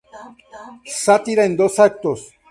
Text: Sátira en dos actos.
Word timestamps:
Sátira 1.03 1.43
en 1.45 1.55
dos 1.59 1.77
actos. 1.77 2.19